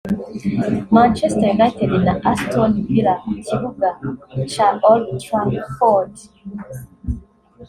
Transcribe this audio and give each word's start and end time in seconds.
Manchester 0.95 1.49
United 1.57 1.89
na 2.05 2.13
Aston 2.31 2.73
Villa 2.85 3.13
ku 3.21 3.29
kibuga 3.45 3.89
ca 4.51 4.67
Old 4.91 5.07
Traford 5.53 6.13